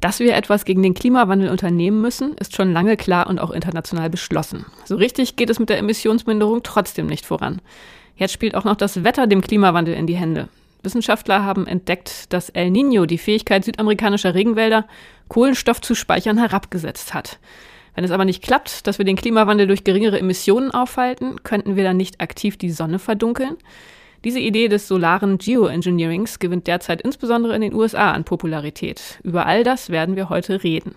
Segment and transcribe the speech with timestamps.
[0.00, 4.10] Dass wir etwas gegen den Klimawandel unternehmen müssen, ist schon lange klar und auch international
[4.10, 4.64] beschlossen.
[4.84, 7.60] So richtig geht es mit der Emissionsminderung trotzdem nicht voran.
[8.16, 10.48] Jetzt spielt auch noch das Wetter dem Klimawandel in die Hände.
[10.82, 14.86] Wissenschaftler haben entdeckt, dass El Niño die Fähigkeit südamerikanischer Regenwälder,
[15.28, 17.38] Kohlenstoff zu speichern, herabgesetzt hat.
[17.94, 21.82] Wenn es aber nicht klappt, dass wir den Klimawandel durch geringere Emissionen aufhalten, könnten wir
[21.82, 23.56] dann nicht aktiv die Sonne verdunkeln?
[24.24, 29.20] Diese Idee des solaren Geoengineerings gewinnt derzeit insbesondere in den USA an Popularität.
[29.22, 30.96] Über all das werden wir heute reden.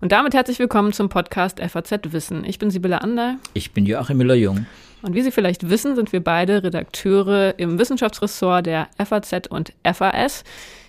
[0.00, 2.44] Und damit herzlich willkommen zum Podcast FAZ Wissen.
[2.44, 3.36] Ich bin Sibylle Ander.
[3.54, 4.66] Ich bin Joachim Müller-Jung.
[5.02, 10.42] Und wie Sie vielleicht wissen, sind wir beide Redakteure im Wissenschaftsressort der FAZ und FAS.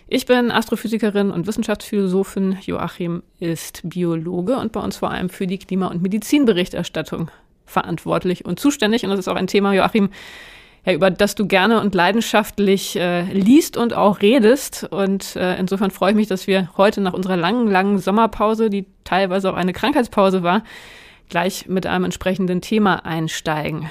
[0.08, 2.58] Ich bin Astrophysikerin und Wissenschaftsphilosophin.
[2.66, 7.30] Joachim ist Biologe und bei uns vor allem für die Klima- und Medizinberichterstattung
[7.68, 9.04] verantwortlich und zuständig.
[9.04, 10.10] Und das ist auch ein Thema, Joachim,
[10.86, 14.88] ja, über das du gerne und leidenschaftlich äh, liest und auch redest.
[14.90, 18.86] Und äh, insofern freue ich mich, dass wir heute nach unserer langen, langen Sommerpause, die
[19.04, 20.64] teilweise auch eine Krankheitspause war,
[21.30, 23.90] gleich mit einem entsprechenden Thema einsteigen.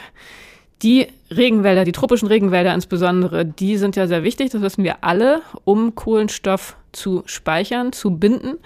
[0.83, 5.43] Die Regenwälder, die tropischen Regenwälder insbesondere, die sind ja sehr wichtig, das wissen wir alle,
[5.65, 8.59] um Kohlenstoff zu speichern, zu binden,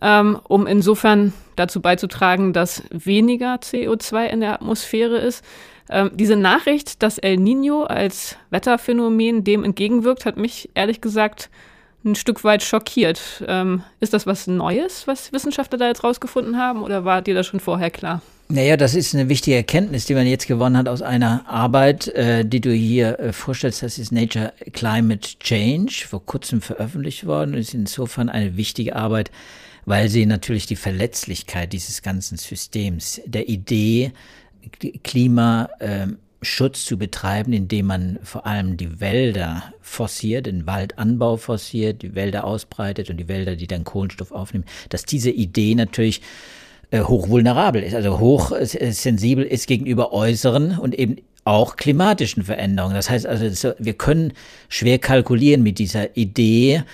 [0.00, 5.44] ähm, um insofern dazu beizutragen, dass weniger CO2 in der Atmosphäre ist.
[5.90, 11.50] Ähm, diese Nachricht, dass El Nino als Wetterphänomen dem entgegenwirkt, hat mich ehrlich gesagt
[12.04, 13.44] ein Stück weit schockiert.
[13.46, 17.46] Ähm, ist das was Neues, was Wissenschaftler da jetzt rausgefunden haben, oder war dir das
[17.46, 18.22] schon vorher klar?
[18.48, 22.44] Naja, das ist eine wichtige Erkenntnis, die man jetzt gewonnen hat aus einer Arbeit, äh,
[22.44, 23.82] die du hier äh, vorstellst.
[23.82, 27.54] Das ist Nature Climate Change, vor kurzem veröffentlicht worden.
[27.54, 29.30] Ist insofern eine wichtige Arbeit,
[29.86, 34.12] weil sie natürlich die Verletzlichkeit dieses ganzen Systems, der Idee,
[35.04, 42.44] Klimaschutz zu betreiben, indem man vor allem die Wälder forciert, den Waldanbau forciert, die Wälder
[42.44, 46.22] ausbreitet und die Wälder, die dann Kohlenstoff aufnehmen, dass diese Idee natürlich
[46.90, 52.94] äh, hochvulnerabel ist, also hochsensibel ist gegenüber äußeren und eben auch klimatischen Veränderungen.
[52.94, 54.32] Das heißt also, wir können
[54.68, 56.84] schwer kalkulieren mit dieser Idee,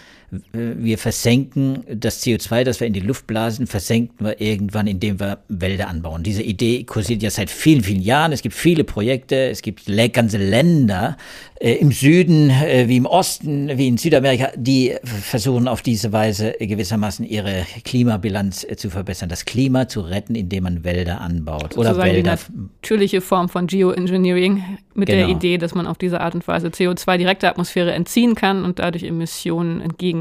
[0.53, 5.39] wir versenken das CO2, das wir in die Luft blasen, versenken wir irgendwann, indem wir
[5.49, 6.22] Wälder anbauen.
[6.22, 8.33] Diese Idee kursiert ja seit vielen, vielen Jahren.
[8.33, 11.17] Es gibt viele Projekte, es gibt ganze Länder
[11.61, 16.55] äh, im Süden äh, wie im Osten, wie in Südamerika, die versuchen auf diese Weise
[16.61, 21.77] gewissermaßen ihre Klimabilanz äh, zu verbessern, das Klima zu retten, indem man Wälder anbaut.
[21.77, 22.37] Oder Wälder.
[22.37, 25.27] Die natürliche Form von Geoengineering mit genau.
[25.27, 28.65] der Idee, dass man auf diese Art und Weise CO2 direkt der Atmosphäre entziehen kann
[28.65, 30.18] und dadurch Emissionen entgegen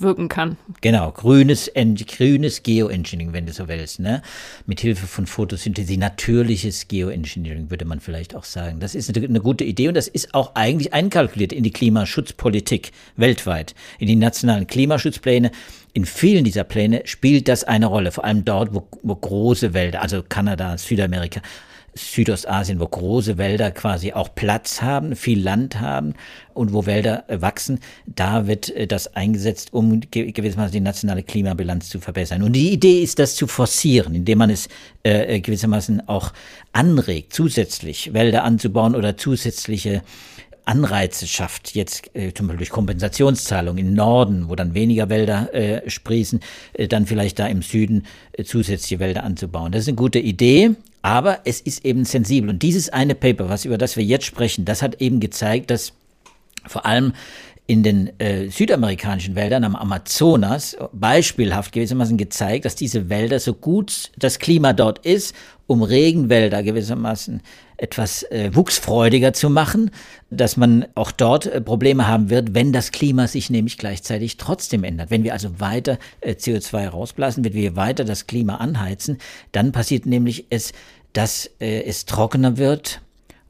[0.00, 0.56] wirken kann.
[0.80, 4.22] Genau, grünes, grünes Geoengineering, wenn du so willst, ne?
[4.66, 8.80] Mit Hilfe von Photosynthese, natürliches Geoengineering, würde man vielleicht auch sagen.
[8.80, 12.92] Das ist eine, eine gute Idee und das ist auch eigentlich einkalkuliert in die Klimaschutzpolitik
[13.16, 15.50] weltweit, in die nationalen Klimaschutzpläne.
[15.92, 20.02] In vielen dieser Pläne spielt das eine Rolle, vor allem dort, wo, wo große Wälder,
[20.02, 21.40] also Kanada, Südamerika,
[21.94, 26.14] Südostasien, wo große Wälder quasi auch Platz haben, viel Land haben
[26.54, 31.88] und wo Wälder äh, wachsen, da wird äh, das eingesetzt, um gewissermaßen die nationale Klimabilanz
[31.88, 32.42] zu verbessern.
[32.42, 34.68] Und die Idee ist, das zu forcieren, indem man es
[35.02, 36.32] äh, gewissermaßen auch
[36.72, 40.02] anregt, zusätzlich Wälder anzubauen oder zusätzliche
[40.64, 45.88] Anreize schafft, jetzt äh, zum Beispiel durch Kompensationszahlungen im Norden, wo dann weniger Wälder äh,
[45.88, 46.40] sprießen,
[46.72, 49.72] äh, dann vielleicht da im Süden äh, zusätzliche Wälder anzubauen.
[49.72, 50.72] Das ist eine gute Idee,
[51.02, 52.50] aber es ist eben sensibel.
[52.50, 55.92] Und dieses eine Paper, was über das wir jetzt sprechen, das hat eben gezeigt, dass
[56.66, 57.14] vor allem
[57.70, 64.10] in den äh, südamerikanischen Wäldern am Amazonas beispielhaft gewissermaßen gezeigt, dass diese Wälder so gut
[64.18, 65.36] das Klima dort ist,
[65.68, 67.40] um Regenwälder gewissermaßen
[67.76, 69.92] etwas äh, wuchsfreudiger zu machen,
[70.30, 74.82] dass man auch dort äh, Probleme haben wird, wenn das Klima sich nämlich gleichzeitig trotzdem
[74.82, 75.12] ändert.
[75.12, 79.18] Wenn wir also weiter äh, CO2 rausblasen, wenn wir weiter das Klima anheizen,
[79.52, 80.72] dann passiert nämlich es,
[81.12, 83.00] dass äh, es trockener wird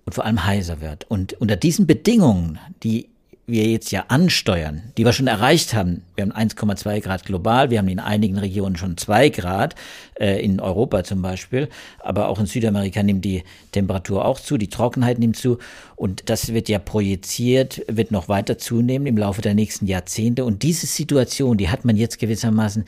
[0.05, 1.07] und vor allem heißer wird.
[1.09, 3.09] Und unter diesen Bedingungen, die
[3.51, 7.79] wir jetzt ja ansteuern, die wir schon erreicht haben, wir haben 1,2 Grad global, wir
[7.79, 9.75] haben in einigen Regionen schon 2 Grad,
[10.19, 11.69] äh, in Europa zum Beispiel,
[11.99, 13.43] aber auch in Südamerika nimmt die
[13.73, 15.59] Temperatur auch zu, die Trockenheit nimmt zu.
[15.97, 20.45] Und das wird ja projiziert, wird noch weiter zunehmen im Laufe der nächsten Jahrzehnte.
[20.45, 22.85] Und diese Situation, die hat man jetzt gewissermaßen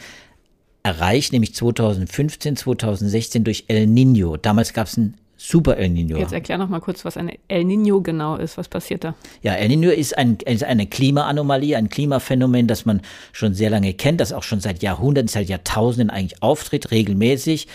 [0.82, 4.36] erreicht, nämlich 2015, 2016 durch El Nino.
[4.36, 6.18] Damals gab es einen Super El Nino.
[6.18, 8.56] Jetzt erklär noch mal kurz, was ein El Nino genau ist.
[8.58, 9.16] Was passiert da?
[9.42, 13.00] Ja, El Nino ist, ein, ist eine Klimaanomalie, ein Klimaphänomen, das man
[13.32, 17.66] schon sehr lange kennt, das auch schon seit Jahrhunderten, seit Jahrtausenden eigentlich auftritt, regelmäßig.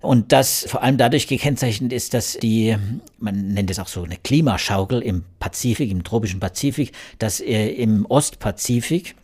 [0.00, 2.76] Und das vor allem dadurch gekennzeichnet ist, dass die,
[3.18, 6.90] man nennt es auch so eine Klimaschaukel im Pazifik, im tropischen Pazifik,
[7.20, 9.14] dass äh, im Ostpazifik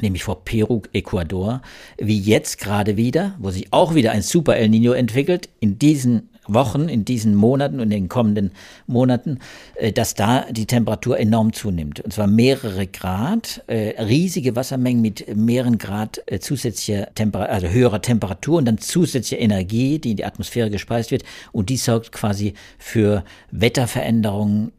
[0.00, 1.62] nämlich vor Peru, Ecuador,
[1.96, 6.28] wie jetzt gerade wieder, wo sich auch wieder ein Super El Nino entwickelt, in diesen
[6.48, 8.52] Wochen, in diesen Monaten und in den kommenden
[8.86, 9.38] Monaten,
[9.76, 12.00] äh, dass da die Temperatur enorm zunimmt.
[12.00, 18.02] Und zwar mehrere Grad, äh, riesige Wassermengen mit mehreren Grad äh, zusätzlicher Temperatur, also höherer
[18.02, 21.24] Temperatur und dann zusätzliche Energie, die in die Atmosphäre gespeist wird.
[21.52, 24.72] Und die sorgt quasi für Wetterveränderungen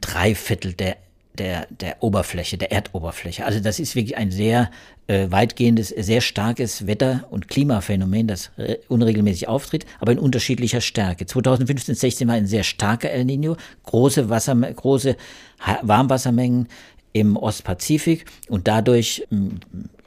[0.00, 0.96] drei Viertel der
[1.38, 3.44] der, der Oberfläche, der Erdoberfläche.
[3.44, 4.70] Also das ist wirklich ein sehr
[5.06, 8.50] äh, weitgehendes, sehr starkes Wetter- und Klimaphänomen, das
[8.88, 11.26] unregelmäßig auftritt, aber in unterschiedlicher Stärke.
[11.26, 15.16] 2015, 16 war ein sehr starker El Nino, große Wasser, große
[15.82, 16.68] Warmwassermengen
[17.12, 19.26] im Ostpazifik und dadurch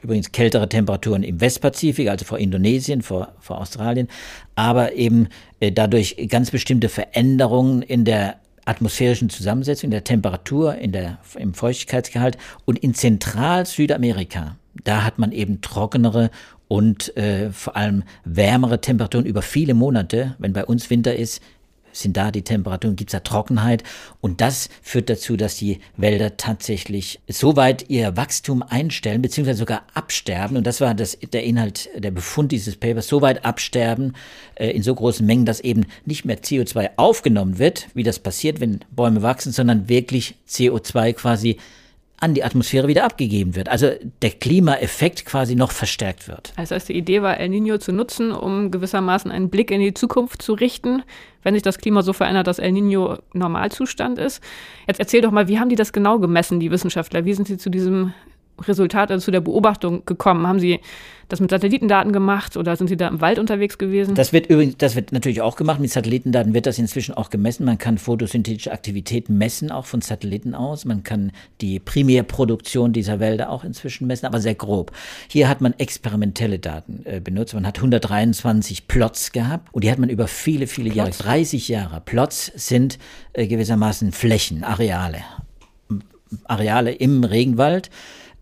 [0.02, 4.08] übrigens kältere Temperaturen im Westpazifik, also vor Indonesien, vor, vor Australien,
[4.54, 5.28] aber eben
[5.60, 8.36] äh, dadurch ganz bestimmte Veränderungen in der
[8.68, 12.36] atmosphärischen Zusammensetzung, der Temperatur, in der, im Feuchtigkeitsgehalt
[12.66, 16.30] und in Zentral-Südamerika, da hat man eben trockenere
[16.68, 20.36] und äh, vor allem wärmere Temperaturen über viele Monate.
[20.38, 21.42] Wenn bei uns Winter ist,
[21.92, 23.82] sind da die Temperaturen, gibt es da Trockenheit.
[24.20, 29.82] Und das führt dazu, dass die Wälder tatsächlich so weit ihr Wachstum einstellen, beziehungsweise sogar
[29.94, 30.56] absterben.
[30.56, 34.14] Und das war das, der Inhalt, der Befund dieses Papers, so weit absterben
[34.54, 38.60] äh, in so großen Mengen, dass eben nicht mehr CO2 aufgenommen wird, wie das passiert,
[38.60, 41.58] wenn Bäume wachsen, sondern wirklich CO2 quasi
[42.20, 43.68] an die Atmosphäre wieder abgegeben wird.
[43.68, 43.90] Also
[44.22, 46.52] der Klimaeffekt quasi noch verstärkt wird.
[46.56, 50.42] Also die Idee war, El Nino zu nutzen, um gewissermaßen einen Blick in die Zukunft
[50.42, 51.02] zu richten,
[51.48, 54.42] wenn sich das Klima so verändert, dass El Nino Normalzustand ist.
[54.86, 57.24] Jetzt erzähl doch mal, wie haben die das genau gemessen, die Wissenschaftler?
[57.24, 58.12] Wie sind sie zu diesem
[58.66, 60.46] Resultat, also zu der Beobachtung gekommen?
[60.46, 60.80] Haben Sie
[61.28, 64.14] das mit Satellitendaten gemacht oder sind Sie da im Wald unterwegs gewesen?
[64.14, 65.78] Das wird übrigens, das wird natürlich auch gemacht.
[65.78, 67.66] Mit Satellitendaten wird das inzwischen auch gemessen.
[67.66, 70.86] Man kann photosynthetische Aktivität messen, auch von Satelliten aus.
[70.86, 74.92] Man kann die Primärproduktion dieser Wälder auch inzwischen messen, aber sehr grob.
[75.28, 77.52] Hier hat man experimentelle Daten äh, benutzt.
[77.52, 82.00] Man hat 123 Plots gehabt und die hat man über viele, viele Jahre, 30 Jahre.
[82.00, 82.98] Plots sind
[83.34, 85.18] äh, gewissermaßen Flächen, Areale.
[86.44, 87.90] Areale im Regenwald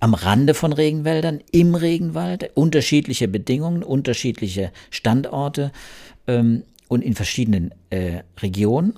[0.01, 5.73] am Rande von Regenwäldern, im Regenwald, unterschiedliche Bedingungen, unterschiedliche Standorte
[6.27, 8.95] ähm, und in verschiedenen äh, Regionen.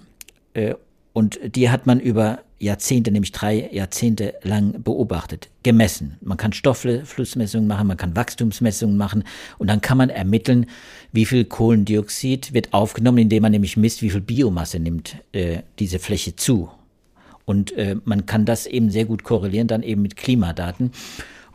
[0.54, 0.74] Äh,
[1.12, 6.16] und die hat man über Jahrzehnte, nämlich drei Jahrzehnte lang beobachtet, gemessen.
[6.20, 9.24] Man kann Stoffflussmessungen machen, man kann Wachstumsmessungen machen
[9.58, 10.66] und dann kann man ermitteln,
[11.12, 15.98] wie viel Kohlendioxid wird aufgenommen, indem man nämlich misst, wie viel Biomasse nimmt äh, diese
[15.98, 16.68] Fläche zu.
[17.48, 20.92] Und äh, man kann das eben sehr gut korrelieren dann eben mit Klimadaten.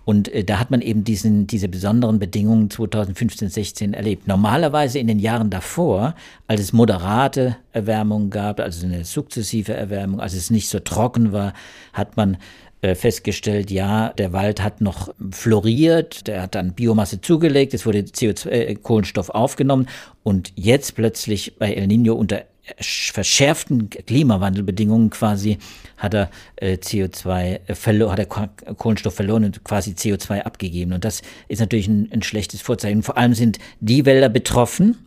[0.06, 4.28] Und äh, da hat man eben diesen, diese besonderen Bedingungen 2015, 16 erlebt.
[4.28, 6.16] Normalerweise in den Jahren davor,
[6.48, 11.54] als es moderate Erwärmung gab, also eine sukzessive Erwärmung, als es nicht so trocken war,
[11.94, 12.38] hat man
[12.82, 18.00] äh, festgestellt, ja, der Wald hat noch floriert, der hat dann Biomasse zugelegt, es wurde
[18.00, 19.88] CO2, äh, Kohlenstoff aufgenommen
[20.24, 22.46] und jetzt plötzlich bei El Nino unter
[22.80, 25.58] verschärften Klimawandelbedingungen quasi
[25.98, 30.94] hat er äh, CO2 äh, verloren, hat er Kohlenstoff verloren und quasi CO2 abgegeben.
[30.94, 33.04] Und das ist natürlich ein, ein schlechtes Vorzeichen.
[33.04, 34.98] Vor allem sind die Wälder betroffen,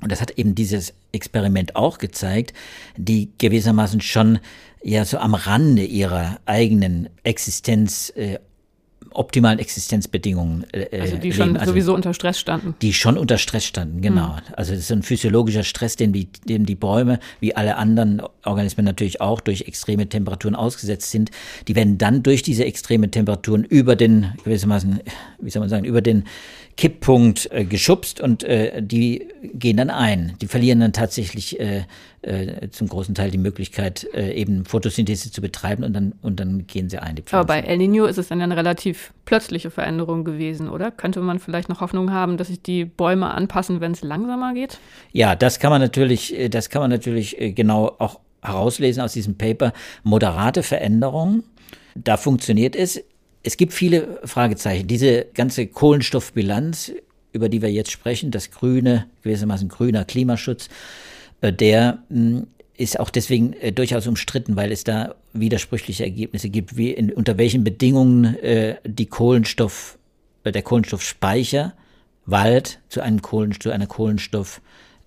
[0.00, 2.52] und das hat eben dieses Experiment auch gezeigt,
[2.96, 4.38] die gewissermaßen schon
[4.82, 8.38] ja so am Rande ihrer eigenen Existenz äh,
[9.12, 12.74] optimalen Existenzbedingungen äh, Also die schon also, sowieso unter Stress standen.
[12.82, 14.28] Die schon unter Stress standen, genau.
[14.28, 14.54] Mhm.
[14.56, 18.84] Also es ist ein physiologischer Stress, den die, dem die Bäume, wie alle anderen Organismen
[18.84, 21.30] natürlich auch durch extreme Temperaturen ausgesetzt sind.
[21.68, 25.00] Die werden dann durch diese extreme Temperaturen über den, gewissermaßen,
[25.40, 26.24] wie soll man sagen, über den
[26.78, 30.36] Kipppunkt äh, geschubst und äh, die gehen dann ein.
[30.40, 31.82] Die verlieren dann tatsächlich äh,
[32.22, 36.68] äh, zum großen Teil die Möglichkeit, äh, eben Photosynthese zu betreiben und dann, und dann
[36.68, 37.16] gehen sie ein.
[37.16, 40.92] Die Aber bei El Nino ist es dann ja eine relativ plötzliche Veränderung gewesen, oder?
[40.92, 44.78] Könnte man vielleicht noch Hoffnung haben, dass sich die Bäume anpassen, wenn es langsamer geht?
[45.10, 49.14] Ja, das kann man natürlich, äh, das kann man natürlich äh, genau auch herauslesen aus
[49.14, 49.72] diesem Paper.
[50.04, 51.42] Moderate Veränderungen.
[51.96, 53.02] Da funktioniert es
[53.42, 54.86] es gibt viele Fragezeichen.
[54.86, 56.92] Diese ganze Kohlenstoffbilanz,
[57.32, 60.68] über die wir jetzt sprechen, das grüne, gewissermaßen grüner Klimaschutz,
[61.40, 66.76] äh, der hm, ist auch deswegen äh, durchaus umstritten, weil es da widersprüchliche Ergebnisse gibt,
[66.76, 69.98] wie in, unter welchen Bedingungen äh, die Kohlenstoff,
[70.44, 71.74] der Kohlenstoffspeicher
[72.24, 74.60] Wald zu einem Kohlenstoff, zu einer Kohlenstoff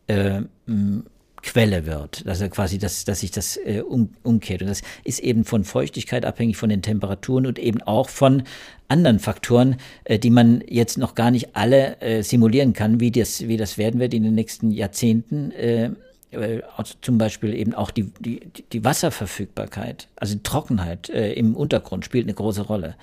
[0.07, 1.05] äh, hm,
[1.43, 4.61] Quelle wird, also quasi, dass, dass sich das äh, um, umkehrt.
[4.61, 8.43] Und das ist eben von Feuchtigkeit abhängig, von den Temperaturen und eben auch von
[8.87, 13.47] anderen Faktoren, äh, die man jetzt noch gar nicht alle äh, simulieren kann, wie das,
[13.47, 15.51] wie das werden wird in den nächsten Jahrzehnten.
[15.51, 15.91] Äh,
[16.31, 16.61] äh,
[17.01, 22.25] zum Beispiel eben auch die, die, die Wasserverfügbarkeit, also die Trockenheit äh, im Untergrund spielt
[22.25, 22.95] eine große Rolle.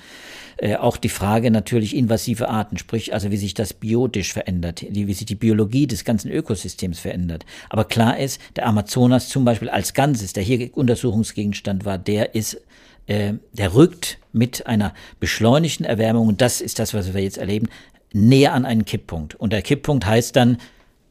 [0.56, 5.12] Äh, auch die Frage natürlich invasive Arten, sprich also wie sich das biotisch verändert, wie
[5.12, 7.44] sich die Biologie des ganzen Ökosystems verändert.
[7.70, 12.60] Aber klar ist, der Amazonas zum Beispiel als Ganzes, der hier Untersuchungsgegenstand war, der ist
[13.08, 17.68] äh, der rückt mit einer beschleunigten Erwärmung, und das ist das, was wir jetzt erleben,
[18.12, 19.34] näher an einen Kipppunkt.
[19.34, 20.58] Und der Kipppunkt heißt dann,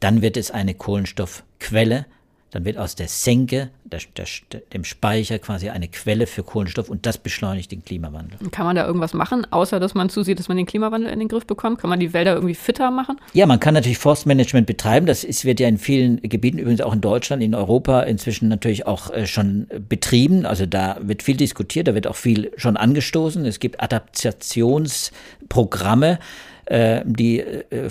[0.00, 2.06] dann wird es eine Kohlenstoffquelle,
[2.50, 4.24] dann wird aus der Senke, der, der,
[4.72, 8.38] dem Speicher quasi eine Quelle für Kohlenstoff und das beschleunigt den Klimawandel.
[8.50, 11.28] Kann man da irgendwas machen, außer dass man zusieht, dass man den Klimawandel in den
[11.28, 11.78] Griff bekommt?
[11.78, 13.20] Kann man die Wälder irgendwie fitter machen?
[13.34, 15.04] Ja, man kann natürlich Forstmanagement betreiben.
[15.04, 18.86] Das ist, wird ja in vielen Gebieten, übrigens auch in Deutschland, in Europa inzwischen natürlich
[18.86, 20.46] auch äh, schon betrieben.
[20.46, 23.44] Also da wird viel diskutiert, da wird auch viel schon angestoßen.
[23.44, 26.18] Es gibt Adaptationsprogramme
[26.68, 27.88] äh, die äh,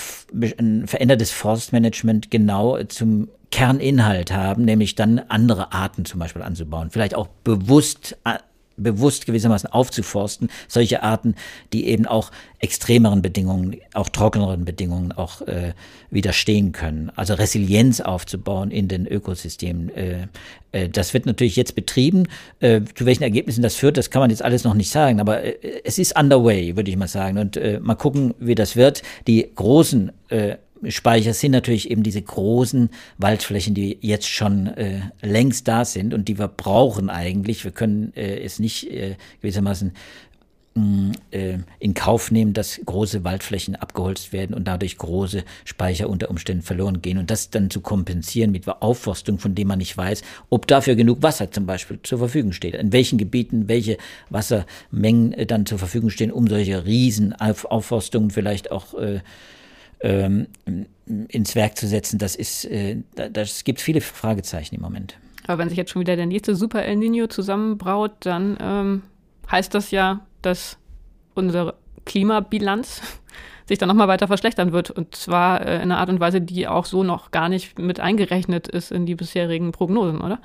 [0.58, 6.90] ein verändertes Forstmanagement genau zum Kerninhalt haben, nämlich dann andere Arten zum Beispiel anzubauen.
[6.92, 8.38] Vielleicht auch bewusst äh,
[8.78, 11.36] bewusst gewissermaßen aufzuforsten, solche Arten,
[11.74, 15.74] die eben auch extremeren Bedingungen, auch trockeneren Bedingungen auch äh,
[16.10, 17.12] widerstehen können.
[17.16, 19.90] Also Resilienz aufzubauen in den Ökosystemen.
[19.90, 20.28] Äh,
[20.72, 22.28] äh, das wird natürlich jetzt betrieben.
[22.60, 25.44] Äh, zu welchen Ergebnissen das führt, das kann man jetzt alles noch nicht sagen, aber
[25.44, 27.38] äh, es ist underway, würde ich mal sagen.
[27.38, 29.04] Und äh, mal gucken, wie das wird.
[29.28, 30.58] Die großen äh,
[30.90, 36.28] Speicher sind natürlich eben diese großen Waldflächen, die jetzt schon äh, längst da sind und
[36.28, 37.64] die wir brauchen eigentlich.
[37.64, 39.94] Wir können äh, es nicht äh, gewissermaßen
[40.76, 46.30] mm, äh, in Kauf nehmen, dass große Waldflächen abgeholzt werden und dadurch große Speicher unter
[46.30, 47.18] Umständen verloren gehen.
[47.18, 51.24] Und das dann zu kompensieren mit Aufforstung, von dem man nicht weiß, ob dafür genug
[51.24, 52.76] Wasser zum Beispiel zur Verfügung steht.
[52.76, 53.98] In welchen Gebieten welche
[54.30, 59.22] Wassermengen äh, dann zur Verfügung stehen, um solche riesen Aufforstungen vielleicht auch äh,
[60.02, 60.48] ähm,
[61.06, 65.18] ins Werk zu setzen, das ist, äh, das gibt viele Fragezeichen im Moment.
[65.48, 69.04] Aber wenn sich jetzt schon wieder der nächste Super El Nino zusammenbraut, dann ähm,
[69.50, 70.78] heißt das ja, dass
[71.34, 71.76] unsere
[72.06, 73.02] Klimabilanz
[73.66, 74.92] sich dann nochmal weiter verschlechtern wird.
[74.92, 78.00] Und zwar äh, in einer Art und Weise, die auch so noch gar nicht mit
[78.00, 80.40] eingerechnet ist in die bisherigen Prognosen, oder?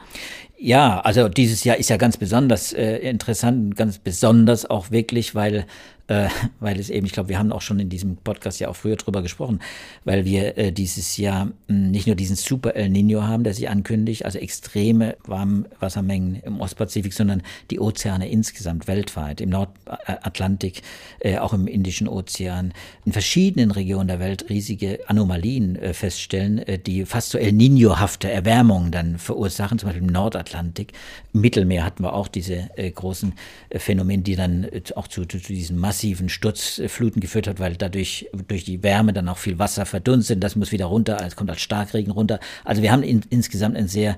[0.65, 5.67] Ja, also dieses Jahr ist ja ganz besonders äh, interessant, ganz besonders auch wirklich, weil
[6.13, 6.29] äh,
[6.61, 8.97] weil es eben, ich glaube, wir haben auch schon in diesem Podcast ja auch früher
[8.97, 9.61] drüber gesprochen,
[10.05, 13.55] weil wir äh, dieses Jahr mh, hm, nicht nur diesen Super El Nino haben, der
[13.55, 20.83] sich ankündigt, also extreme Warmwassermengen im Ostpazifik, sondern die Ozeane insgesamt weltweit, im Nordatlantik,
[21.21, 22.73] äh, auch im Indischen Ozean,
[23.05, 28.31] in verschiedenen Regionen der Welt riesige Anomalien äh, feststellen, äh, die fast so El Nino-hafte
[28.31, 30.52] Erwärmungen dann verursachen, zum Beispiel im Nordatlantik.
[30.55, 33.35] Im Mittelmeer hatten wir auch diese äh, großen
[33.77, 38.83] Phänomene, die dann auch zu, zu diesen massiven Sturzfluten geführt hat, weil dadurch durch die
[38.83, 40.43] Wärme dann auch viel Wasser verdunstet.
[40.43, 42.41] Das muss wieder runter, es kommt als Starkregen runter.
[42.65, 44.17] Also wir haben in, insgesamt ein sehr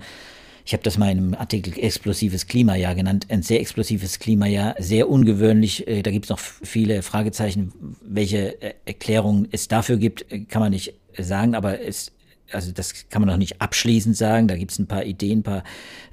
[0.67, 5.11] ich habe das mal in einem Artikel explosives Klimajahr genannt, ein sehr explosives Klimajahr, sehr
[5.11, 5.87] ungewöhnlich.
[5.87, 10.63] Äh, da gibt es noch viele Fragezeichen, welche äh, Erklärungen es dafür gibt, äh, kann
[10.63, 12.13] man nicht sagen, aber es
[12.55, 14.49] also das kann man noch nicht abschließend sagen.
[14.49, 15.65] Da gibt es ein paar Ideen, ein paar,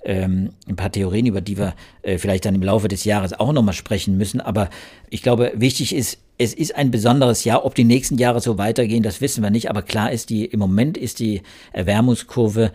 [0.03, 3.53] ähm, ein paar Theorien, über die wir äh, vielleicht dann im Laufe des Jahres auch
[3.53, 4.41] nochmal sprechen müssen.
[4.41, 4.69] Aber
[5.09, 7.65] ich glaube, wichtig ist, es ist ein besonderes Jahr.
[7.65, 9.69] Ob die nächsten Jahre so weitergehen, das wissen wir nicht.
[9.69, 11.41] Aber klar ist, die, im Moment ist die
[11.73, 12.71] Erwärmungskurve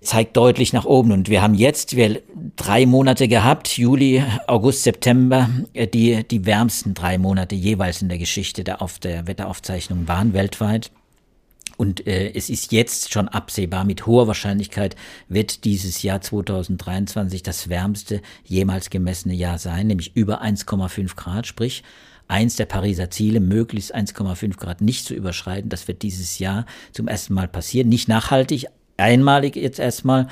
[0.00, 1.12] zeigt deutlich nach oben.
[1.12, 2.22] Und wir haben jetzt wir
[2.56, 8.18] drei Monate gehabt, Juli, August, September, äh, die die wärmsten drei Monate jeweils in der
[8.18, 10.90] Geschichte der, auf der Wetteraufzeichnung waren weltweit.
[11.80, 14.96] Und äh, es ist jetzt schon absehbar, mit hoher Wahrscheinlichkeit
[15.30, 21.82] wird dieses Jahr 2023 das wärmste jemals gemessene Jahr sein, nämlich über 1,5 Grad, sprich
[22.28, 25.70] eins der Pariser Ziele, möglichst 1,5 Grad nicht zu überschreiten.
[25.70, 27.88] Das wird dieses Jahr zum ersten Mal passieren.
[27.88, 28.66] Nicht nachhaltig,
[28.98, 30.28] einmalig jetzt erstmal.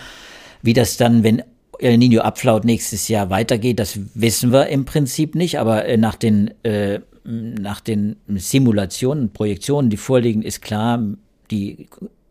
[0.60, 1.42] Wie das dann, wenn
[1.78, 6.16] El Nino abflaut nächstes Jahr weitergeht, das wissen wir im Prinzip nicht, aber äh, nach
[6.16, 11.02] den äh, nach den Simulationen, Projektionen, die vorliegen, ist klar,
[11.50, 11.88] die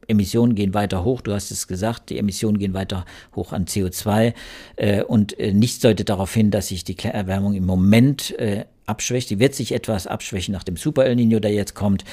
[0.08, 3.06] Emissionen gehen weiter hoch, du hast es gesagt, die Emissionen gehen weiter
[3.36, 4.34] hoch an CO2
[4.78, 9.30] äh, und äh, nichts deutet darauf hin, dass sich die Erwärmung im Moment äh, abschwächt.
[9.30, 12.04] Die wird sich etwas abschwächen nach dem Super El Nino, der jetzt kommt.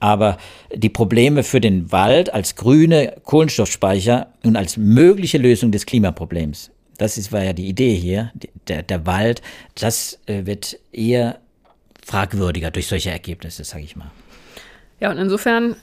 [0.00, 0.38] Aber
[0.74, 7.16] die Probleme für den Wald als grüne Kohlenstoffspeicher und als mögliche Lösung des Klimaproblems, das
[7.16, 8.32] ist, war ja die Idee hier,
[8.68, 9.42] der, der Wald,
[9.74, 11.38] das äh, wird eher
[12.04, 14.10] fragwürdiger durch solche Ergebnisse, sage ich mal.
[15.00, 15.76] Ja, und insofern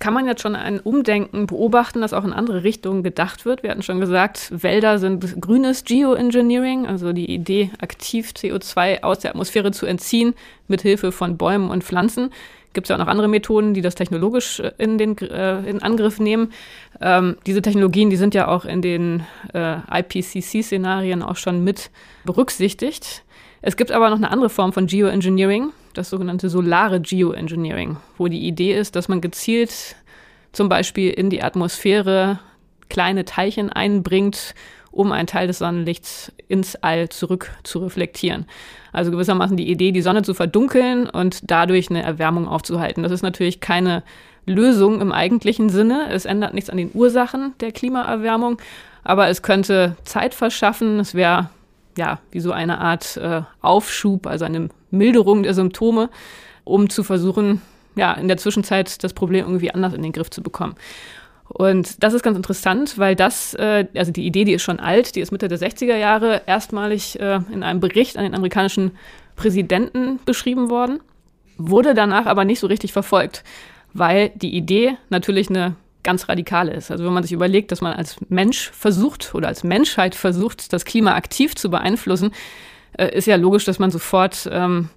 [0.00, 3.62] kann man jetzt schon ein Umdenken beobachten, das auch in andere Richtungen gedacht wird.
[3.62, 9.30] Wir hatten schon gesagt, Wälder sind grünes Geoengineering, also die Idee, aktiv CO2 aus der
[9.30, 10.34] Atmosphäre zu entziehen,
[10.66, 12.30] mit Hilfe von Bäumen und Pflanzen.
[12.74, 15.82] Gibt es ja auch noch andere Methoden, die das technologisch äh, in, den, äh, in
[15.82, 16.52] Angriff nehmen.
[17.00, 19.24] Ähm, diese Technologien, die sind ja auch in den
[19.54, 21.90] äh, IPCC-Szenarien auch schon mit
[22.24, 23.24] berücksichtigt.
[23.62, 28.46] Es gibt aber noch eine andere Form von Geoengineering, das sogenannte solare Geoengineering, wo die
[28.46, 29.96] Idee ist, dass man gezielt
[30.52, 32.40] zum Beispiel in die Atmosphäre
[32.88, 34.54] kleine Teilchen einbringt,
[34.90, 38.46] um einen Teil des Sonnenlichts ins All zurück zu reflektieren.
[38.92, 43.02] Also gewissermaßen die Idee, die Sonne zu verdunkeln und dadurch eine Erwärmung aufzuhalten.
[43.02, 44.02] Das ist natürlich keine
[44.46, 46.08] Lösung im eigentlichen Sinne.
[46.10, 48.58] Es ändert nichts an den Ursachen der Klimaerwärmung,
[49.04, 50.98] aber es könnte Zeit verschaffen.
[50.98, 51.50] Es wäre
[51.98, 56.08] ja wie so eine Art äh, Aufschub, also eine Milderung der Symptome,
[56.64, 57.60] um zu versuchen,
[57.96, 60.74] ja, in der Zwischenzeit das Problem irgendwie anders in den Griff zu bekommen.
[61.48, 65.14] Und das ist ganz interessant, weil das, äh, also die Idee, die ist schon alt,
[65.14, 68.92] die ist Mitte der 60er Jahre erstmalig äh, in einem Bericht an den amerikanischen
[69.34, 71.00] Präsidenten beschrieben worden,
[71.56, 73.44] wurde danach aber nicht so richtig verfolgt,
[73.94, 75.74] weil die Idee natürlich eine
[76.08, 76.90] ganz radikale ist.
[76.90, 80.86] Also wenn man sich überlegt, dass man als Mensch versucht oder als Menschheit versucht, das
[80.86, 82.30] Klima aktiv zu beeinflussen,
[82.96, 84.88] äh, ist ja logisch, dass man sofort ähm,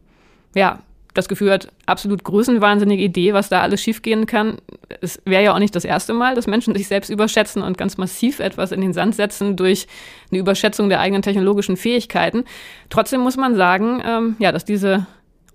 [0.56, 0.80] ja,
[1.14, 4.60] das Gefühl hat, absolut größenwahnsinnige Idee, was da alles schiefgehen kann.
[5.02, 7.98] Es wäre ja auch nicht das erste Mal, dass Menschen sich selbst überschätzen und ganz
[7.98, 9.88] massiv etwas in den Sand setzen durch
[10.32, 12.46] eine Überschätzung der eigenen technologischen Fähigkeiten.
[12.90, 15.08] Trotzdem muss man sagen, ähm, ja, dass diese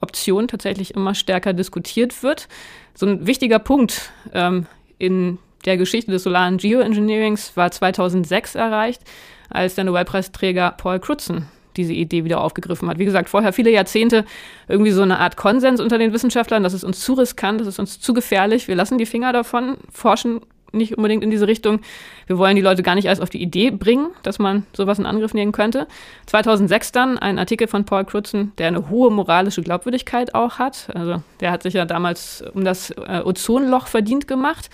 [0.03, 2.47] Option tatsächlich immer stärker diskutiert wird.
[2.95, 4.67] So ein wichtiger Punkt ähm,
[4.99, 9.03] in der Geschichte des solaren Geoengineerings war 2006 erreicht,
[9.51, 12.99] als der Nobelpreisträger Paul Crutzen diese Idee wieder aufgegriffen hat.
[12.99, 14.25] Wie gesagt, vorher viele Jahrzehnte
[14.67, 17.79] irgendwie so eine Art Konsens unter den Wissenschaftlern, das ist uns zu riskant, das ist
[17.79, 20.41] uns zu gefährlich, wir lassen die Finger davon, forschen
[20.73, 21.81] nicht unbedingt in diese Richtung.
[22.27, 25.07] Wir wollen die Leute gar nicht erst auf die Idee bringen, dass man sowas in
[25.07, 25.87] Angriff nehmen könnte.
[26.27, 30.89] 2006 dann ein Artikel von Paul Crutzen, der eine hohe moralische Glaubwürdigkeit auch hat.
[30.95, 34.71] Also der hat sich ja damals um das äh, Ozonloch verdient gemacht.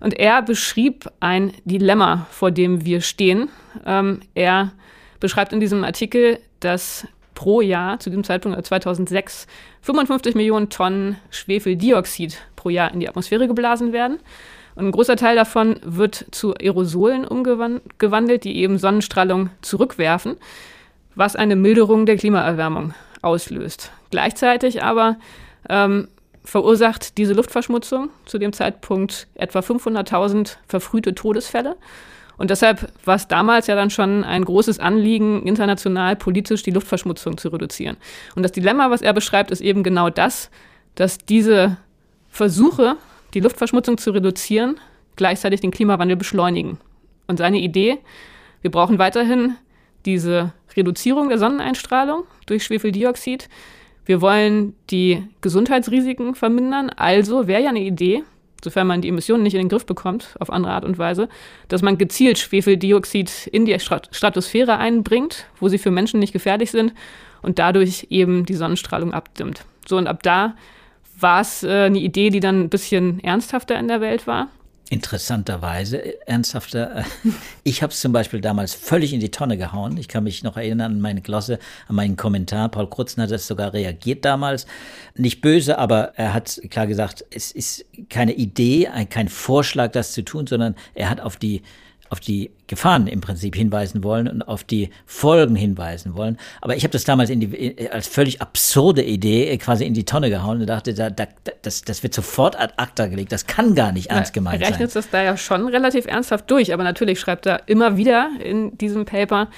[0.00, 3.48] Und er beschrieb ein Dilemma, vor dem wir stehen.
[3.86, 4.72] Ähm, er
[5.20, 9.48] beschreibt in diesem Artikel, dass pro Jahr zu diesem Zeitpunkt 2006 äh,
[9.82, 14.18] 55 Millionen Tonnen Schwefeldioxid pro Jahr in die Atmosphäre geblasen werden.
[14.74, 20.36] Und ein großer Teil davon wird zu Aerosolen umgewandelt, die eben Sonnenstrahlung zurückwerfen,
[21.14, 23.90] was eine Milderung der Klimaerwärmung auslöst.
[24.10, 25.16] Gleichzeitig aber
[25.68, 26.08] ähm,
[26.44, 31.76] verursacht diese Luftverschmutzung zu dem Zeitpunkt etwa 500.000 verfrühte Todesfälle
[32.40, 37.36] und deshalb war es damals ja dann schon ein großes Anliegen, international politisch die Luftverschmutzung
[37.36, 37.98] zu reduzieren.
[38.34, 40.50] Und das Dilemma, was er beschreibt, ist eben genau das,
[40.94, 41.76] dass diese
[42.30, 42.96] Versuche,
[43.34, 44.80] die Luftverschmutzung zu reduzieren,
[45.16, 46.78] gleichzeitig den Klimawandel beschleunigen.
[47.26, 47.98] Und seine Idee,
[48.62, 49.56] wir brauchen weiterhin
[50.06, 53.50] diese Reduzierung der Sonneneinstrahlung durch Schwefeldioxid.
[54.04, 56.90] Wir wollen die Gesundheitsrisiken vermindern.
[56.90, 58.22] Also wäre ja eine Idee,
[58.62, 61.28] sofern man die Emissionen nicht in den Griff bekommt, auf andere Art und Weise,
[61.68, 66.92] dass man gezielt Schwefeldioxid in die Stratosphäre einbringt, wo sie für Menschen nicht gefährlich sind
[67.42, 69.64] und dadurch eben die Sonnenstrahlung abdimmt.
[69.86, 70.54] So, und ab da
[71.18, 74.48] war es äh, eine Idee, die dann ein bisschen ernsthafter in der Welt war.
[74.90, 77.04] Interessanterweise, äh, ernsthafter, äh,
[77.64, 79.96] ich habe es zum Beispiel damals völlig in die Tonne gehauen.
[79.96, 82.68] Ich kann mich noch erinnern an meine Glosse, an meinen Kommentar.
[82.68, 84.66] Paul Krutzen hat das sogar reagiert damals.
[85.14, 90.24] Nicht böse, aber er hat klar gesagt, es ist keine Idee, kein Vorschlag, das zu
[90.24, 91.62] tun, sondern er hat auf die
[92.10, 96.38] auf die Gefahren im Prinzip hinweisen wollen und auf die Folgen hinweisen wollen.
[96.60, 100.28] Aber ich habe das damals in die, als völlig absurde Idee quasi in die Tonne
[100.28, 101.26] gehauen und dachte, da, da,
[101.62, 103.30] das, das wird sofort ad acta gelegt.
[103.32, 104.72] Das kann gar nicht ernst gemeint sein.
[104.72, 108.30] Er rechnet das da ja schon relativ ernsthaft durch, aber natürlich schreibt er immer wieder
[108.42, 109.48] in diesem Paper,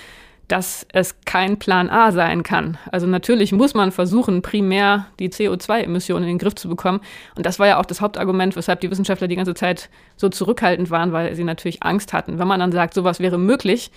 [0.49, 2.77] dass es kein Plan A sein kann.
[2.91, 7.01] Also natürlich muss man versuchen, primär die CO2-Emissionen in den Griff zu bekommen.
[7.37, 10.91] Und das war ja auch das Hauptargument, weshalb die Wissenschaftler die ganze Zeit so zurückhaltend
[10.91, 12.39] waren, weil sie natürlich Angst hatten.
[12.39, 13.91] Wenn man dann sagt, sowas wäre möglich,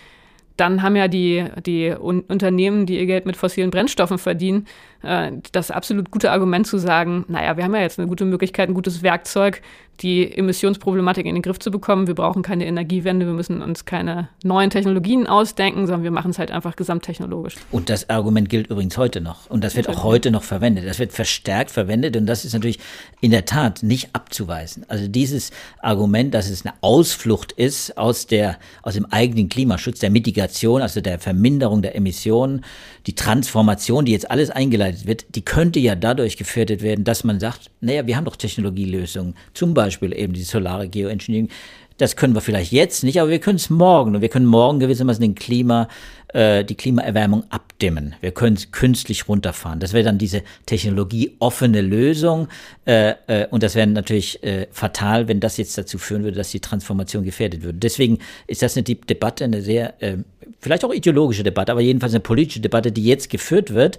[0.57, 4.67] dann haben ja die, die Unternehmen, die ihr Geld mit fossilen Brennstoffen verdienen,
[5.03, 8.69] äh, das absolut gute Argument zu sagen, naja, wir haben ja jetzt eine gute Möglichkeit,
[8.69, 9.61] ein gutes Werkzeug,
[10.01, 12.07] die Emissionsproblematik in den Griff zu bekommen.
[12.07, 16.39] Wir brauchen keine Energiewende, wir müssen uns keine neuen Technologien ausdenken, sondern wir machen es
[16.39, 17.55] halt einfach gesamttechnologisch.
[17.71, 19.49] Und das Argument gilt übrigens heute noch.
[19.49, 20.85] Und das wird auch heute noch verwendet.
[20.85, 22.79] Das wird verstärkt verwendet und das ist natürlich
[23.21, 24.85] in der Tat nicht abzuweisen.
[24.89, 30.09] Also dieses Argument, dass es eine Ausflucht ist aus der, aus dem eigenen Klimaschutz, der
[30.09, 32.65] Mitigation, also der Verminderung der Emissionen,
[33.07, 37.23] die Transformation, die jetzt alles eingeleitet gearbeitet wird, die könnte ja dadurch gefährdet werden, dass
[37.23, 41.49] man sagt, naja, wir haben doch Technologielösungen, zum Beispiel eben die solare Geoengineering.
[41.97, 44.15] Das können wir vielleicht jetzt nicht, aber wir können es morgen.
[44.15, 45.87] Und wir können morgen gewissermaßen den Klimawandel
[46.35, 48.15] äh, die Klimaerwärmung abdimmen.
[48.19, 49.79] Wir können es künstlich runterfahren.
[49.79, 52.49] Das wäre dann diese technologieoffene Lösung.
[52.85, 56.51] Äh, äh, und das wäre natürlich äh, fatal, wenn das jetzt dazu führen würde, dass
[56.51, 57.79] die Transformation gefährdet würde.
[57.79, 60.17] Deswegen ist das eine Debatte, eine sehr, äh,
[60.59, 63.97] vielleicht auch ideologische Debatte, aber jedenfalls eine politische Debatte, die jetzt geführt wird.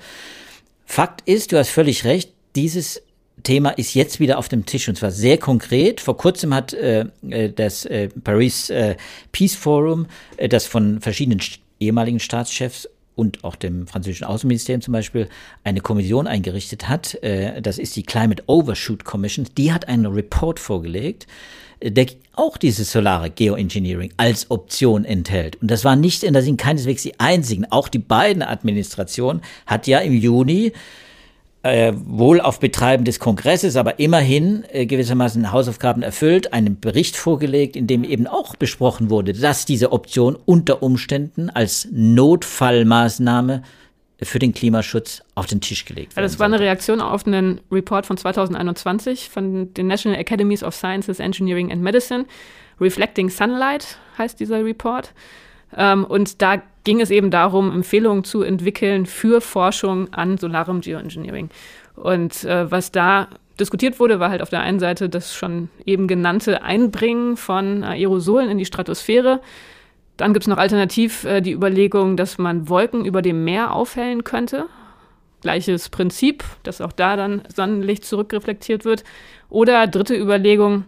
[0.87, 3.03] Fakt ist, du hast völlig recht, dieses
[3.43, 6.01] Thema ist jetzt wieder auf dem Tisch und zwar sehr konkret.
[6.01, 8.97] Vor kurzem hat äh, äh das äh, Paris äh,
[9.31, 11.41] Peace Forum, äh, das von verschiedenen
[11.79, 15.29] ehemaligen Staatschefs und auch dem französischen Außenministerium zum Beispiel
[15.65, 17.15] eine Kommission eingerichtet hat.
[17.23, 19.47] Äh, das ist die Climate Overshoot Commission.
[19.57, 21.27] Die hat einen Report vorgelegt,
[21.83, 25.61] der auch dieses solare Geoengineering als Option enthält.
[25.61, 27.67] Und das war nicht, in der sind keineswegs die einzigen.
[27.71, 30.73] Auch die beiden Administrationen hat ja im Juni
[31.63, 37.75] äh, wohl auf Betreiben des Kongresses, aber immerhin äh, gewissermaßen Hausaufgaben erfüllt, einen Bericht vorgelegt,
[37.75, 43.63] in dem eben auch besprochen wurde, dass diese Option unter Umständen als Notfallmaßnahme
[44.23, 46.13] für den Klimaschutz auf den Tisch gelegt.
[46.17, 50.75] Also das war eine Reaktion auf einen Report von 2021 von den National Academies of
[50.75, 52.25] Sciences, Engineering and Medicine.
[52.81, 55.13] Reflecting Sunlight heißt dieser Report.
[55.77, 61.51] Ähm, und da ging es eben darum, Empfehlungen zu entwickeln für Forschung an solarem Geoengineering.
[61.97, 66.07] Und äh, was da diskutiert wurde, war halt auf der einen Seite das schon eben
[66.07, 69.41] genannte Einbringen von Aerosolen in die Stratosphäre.
[70.17, 74.25] Dann gibt es noch alternativ äh, die Überlegung, dass man Wolken über dem Meer aufhellen
[74.25, 74.67] könnte.
[75.43, 79.05] Gleiches Prinzip, dass auch da dann Sonnenlicht zurückreflektiert wird.
[79.49, 80.85] Oder dritte Überlegung,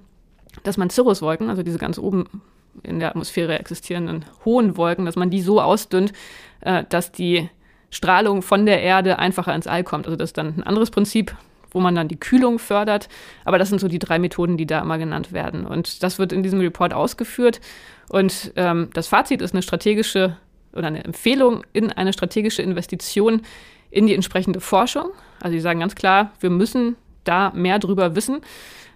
[0.65, 2.43] dass man Cirruswolken, also diese ganz oben
[2.83, 6.13] in der Atmosphäre existierenden hohen Wolken, dass man die so ausdünnt,
[6.61, 7.49] äh, dass die
[7.91, 10.07] Strahlung von der Erde einfacher ins All kommt.
[10.07, 11.35] Also das ist dann ein anderes Prinzip,
[11.71, 13.09] wo man dann die Kühlung fördert.
[13.45, 15.67] Aber das sind so die drei Methoden, die da immer genannt werden.
[15.67, 17.61] Und das wird in diesem Report ausgeführt.
[18.09, 20.37] Und ähm, das Fazit ist eine strategische
[20.73, 23.43] oder eine Empfehlung in eine strategische Investition
[23.91, 25.11] in die entsprechende Forschung.
[25.41, 28.41] Also sie sagen ganz klar, wir müssen da mehr drüber wissen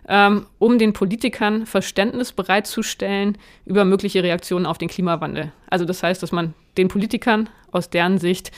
[0.08, 5.52] ähm, um den Politikern Verständnis bereitzustellen über mögliche Reaktionen auf den Klimawandel.
[5.70, 8.50] Also das heißt, dass man den Politikern aus deren Sicht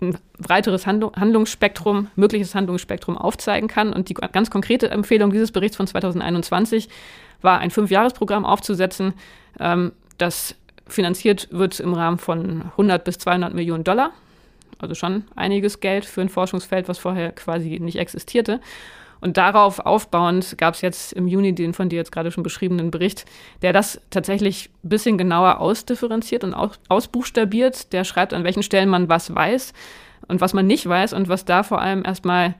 [0.00, 3.92] ein breiteres Handlungsspektrum, mögliches Handlungsspektrum aufzeigen kann.
[3.92, 6.88] Und die ganz konkrete Empfehlung dieses Berichts von 2021
[7.40, 9.14] war, ein Fünfjahresprogramm aufzusetzen,
[9.60, 10.54] ähm, das
[10.86, 14.10] finanziert wird im Rahmen von 100 bis 200 Millionen Dollar.
[14.78, 18.60] Also schon einiges Geld für ein Forschungsfeld, was vorher quasi nicht existierte.
[19.20, 22.90] Und darauf aufbauend gab es jetzt im Juni den von dir jetzt gerade schon beschriebenen
[22.90, 23.24] Bericht,
[23.62, 27.92] der das tatsächlich ein bisschen genauer ausdifferenziert und aus, ausbuchstabiert.
[27.92, 29.72] Der schreibt, an welchen Stellen man was weiß
[30.26, 31.12] und was man nicht weiß.
[31.12, 32.56] Und was da vor allem erstmal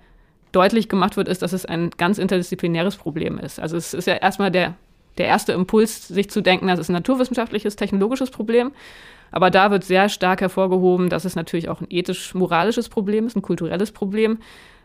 [0.52, 3.58] deutlich gemacht wird, ist, dass es ein ganz interdisziplinäres Problem ist.
[3.58, 4.74] Also es ist ja erstmal der,
[5.18, 8.72] der erste Impuls, sich zu denken, das ist ein naturwissenschaftliches, technologisches Problem.
[9.30, 13.42] Aber da wird sehr stark hervorgehoben, dass es natürlich auch ein ethisch-moralisches Problem ist, ein
[13.42, 14.38] kulturelles Problem.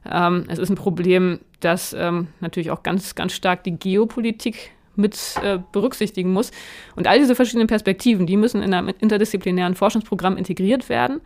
[0.09, 5.17] Ähm, es ist ein Problem, das ähm, natürlich auch ganz, ganz stark die Geopolitik mit
[5.43, 6.51] äh, berücksichtigen muss.
[6.95, 11.21] Und all diese verschiedenen Perspektiven, die müssen in einem interdisziplinären Forschungsprogramm integriert werden,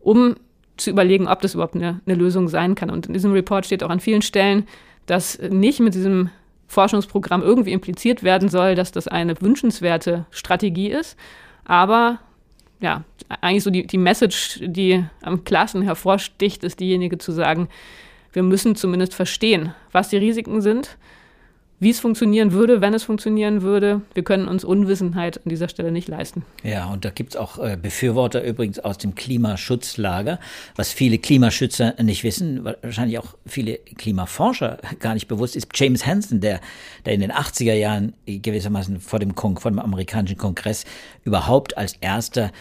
[0.00, 0.34] um
[0.76, 2.90] zu überlegen, ob das überhaupt eine, eine Lösung sein kann.
[2.90, 4.66] Und in diesem Report steht auch an vielen Stellen,
[5.06, 6.30] dass nicht mit diesem
[6.72, 11.18] Forschungsprogramm irgendwie impliziert werden soll, dass das eine wünschenswerte Strategie ist.
[11.66, 12.18] Aber
[12.80, 13.04] ja,
[13.42, 17.68] eigentlich so die, die Message, die am klarsten hervorsticht, ist diejenige zu sagen,
[18.32, 20.96] wir müssen zumindest verstehen, was die Risiken sind,
[21.82, 24.02] wie es funktionieren würde, wenn es funktionieren würde.
[24.14, 26.44] Wir können uns Unwissenheit an dieser Stelle nicht leisten.
[26.62, 30.38] Ja, und da gibt es auch äh, Befürworter übrigens aus dem Klimaschutzlager,
[30.76, 35.70] was viele Klimaschützer nicht wissen, wahrscheinlich auch viele Klimaforscher gar nicht bewusst ist.
[35.74, 36.60] James Hansen, der,
[37.04, 40.84] der in den 80er Jahren gewissermaßen vor dem, Kon vor dem amerikanischen Kongress
[41.24, 42.52] überhaupt als erster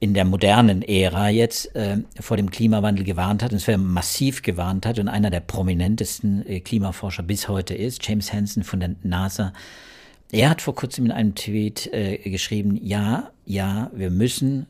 [0.00, 4.86] in der modernen Ära jetzt äh, vor dem Klimawandel gewarnt hat, und zwar massiv gewarnt
[4.86, 9.52] hat und einer der prominentesten äh, Klimaforscher bis heute ist, James Hansen von der NASA.
[10.32, 14.66] Er hat vor kurzem in einem Tweet äh, geschrieben, ja, ja, wir müssen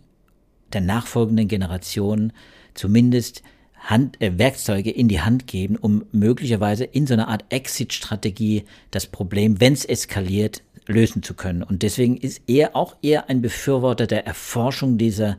[0.72, 2.32] der nachfolgenden Generation
[2.74, 3.42] zumindest
[3.86, 9.06] Hand, äh, Werkzeuge in die Hand geben, um möglicherweise in so einer Art Exit-Strategie das
[9.06, 11.62] Problem, wenn es eskaliert, lösen zu können.
[11.62, 15.36] Und deswegen ist er auch eher ein Befürworter der Erforschung dieser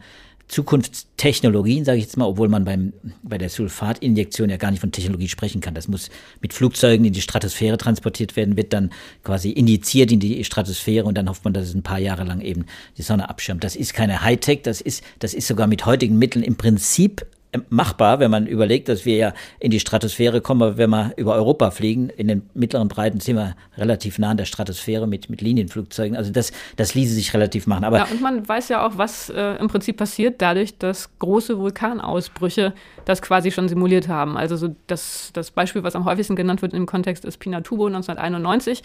[0.47, 4.93] Zukunftstechnologien, sage ich jetzt mal, obwohl man beim, bei der Sulfatinjektion ja gar nicht von
[4.93, 5.73] Technologie sprechen kann.
[5.73, 6.09] Das muss
[6.41, 8.91] mit Flugzeugen in die Stratosphäre transportiert werden, wird dann
[9.23, 12.39] quasi injiziert in die Stratosphäre und dann hofft man, dass es ein paar Jahre lang
[12.39, 12.65] eben
[12.97, 13.63] die Sonne abschirmt.
[13.65, 17.25] Das ist keine Hightech, das ist, das ist sogar mit heutigen Mitteln im Prinzip
[17.69, 21.71] machbar, wenn man überlegt, dass wir ja in die Stratosphäre kommen, wenn wir über Europa
[21.71, 22.09] fliegen.
[22.09, 26.17] In den mittleren Breiten sind wir relativ nah an der Stratosphäre mit, mit Linienflugzeugen.
[26.17, 27.83] Also das, das ließe sich relativ machen.
[27.83, 31.57] Aber ja, und man weiß ja auch, was äh, im Prinzip passiert dadurch, dass große
[31.57, 32.73] Vulkanausbrüche
[33.05, 34.37] das quasi schon simuliert haben.
[34.37, 38.83] Also so das, das Beispiel, was am häufigsten genannt wird im Kontext ist Pinatubo 1991.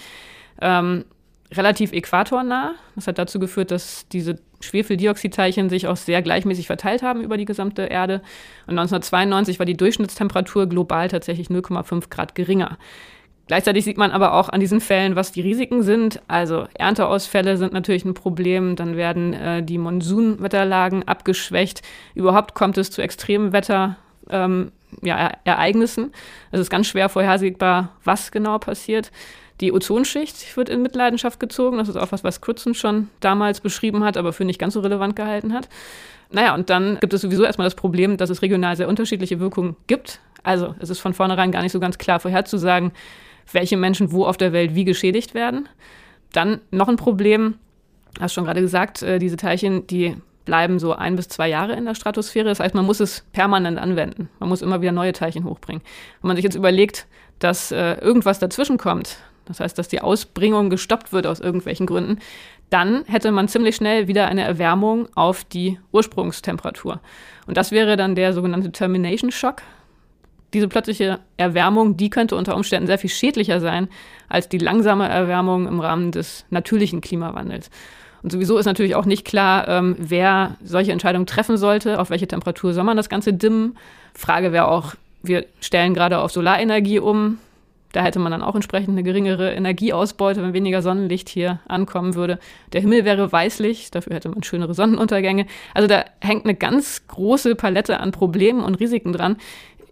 [0.61, 1.05] Ähm,
[1.53, 2.75] relativ äquatornah.
[2.95, 7.45] Das hat dazu geführt, dass diese Schwefeldioxidteilchen sich auch sehr gleichmäßig verteilt haben über die
[7.45, 8.23] gesamte Erde.
[8.67, 12.79] Und 1992 war die Durchschnittstemperatur global tatsächlich 0,5 Grad geringer.
[13.49, 16.23] Gleichzeitig sieht man aber auch an diesen Fällen, was die Risiken sind.
[16.29, 21.83] Also Ernteausfälle sind natürlich ein Problem, dann werden äh, die Monsunwetterlagen abgeschwächt.
[22.15, 23.97] Überhaupt kommt es zu extremen Wetter.
[24.33, 26.13] Ähm, ja, Ereignissen.
[26.51, 29.11] Es ist ganz schwer vorhersehbar, was genau passiert.
[29.61, 31.79] Die Ozonschicht wird in Mitleidenschaft gezogen.
[31.79, 34.81] Das ist auch was, was Crutzen schon damals beschrieben hat, aber für nicht ganz so
[34.81, 35.69] relevant gehalten hat.
[36.31, 39.77] Naja, und dann gibt es sowieso erstmal das Problem, dass es regional sehr unterschiedliche Wirkungen
[39.87, 40.21] gibt.
[40.43, 42.93] Also es ist von vornherein gar nicht so ganz klar vorherzusagen,
[43.53, 45.69] welche Menschen wo auf der Welt wie geschädigt werden.
[46.33, 47.55] Dann noch ein Problem,
[48.19, 51.85] hast schon gerade gesagt, äh, diese Teilchen, die bleiben so ein bis zwei Jahre in
[51.85, 52.49] der Stratosphäre.
[52.49, 54.29] Das heißt, man muss es permanent anwenden.
[54.39, 55.83] Man muss immer wieder neue Teilchen hochbringen.
[56.21, 57.07] Wenn man sich jetzt überlegt,
[57.39, 62.19] dass äh, irgendwas dazwischen kommt, das heißt, dass die Ausbringung gestoppt wird aus irgendwelchen Gründen,
[62.71, 67.01] dann hätte man ziemlich schnell wieder eine Erwärmung auf die Ursprungstemperatur.
[67.47, 69.57] Und das wäre dann der sogenannte Termination Shock.
[70.55, 73.89] Diese plötzliche Erwärmung, die könnte unter Umständen sehr viel schädlicher sein
[74.29, 77.71] als die langsame Erwärmung im Rahmen des natürlichen Klimawandels.
[78.23, 82.29] Und sowieso ist natürlich auch nicht klar, ähm, wer solche Entscheidungen treffen sollte, auf welche
[82.29, 83.77] Temperatur soll man das Ganze dimmen.
[84.15, 87.39] Frage wäre auch, wir stellen gerade auf Solarenergie um.
[87.93, 92.39] Da hätte man dann auch entsprechend eine geringere Energieausbeute, wenn weniger Sonnenlicht hier ankommen würde.
[92.73, 95.47] Der Himmel wäre weißlich, dafür hätte man schönere Sonnenuntergänge.
[95.75, 99.37] Also da hängt eine ganz große Palette an Problemen und Risiken dran.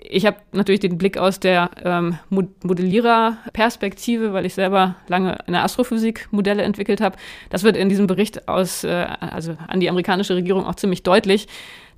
[0.03, 5.63] Ich habe natürlich den Blick aus der ähm, Modellierer-Perspektive, weil ich selber lange in der
[5.63, 7.17] Astrophysik Modelle entwickelt habe.
[7.51, 11.49] Das wird in diesem Bericht aus, äh, also an die amerikanische Regierung auch ziemlich deutlich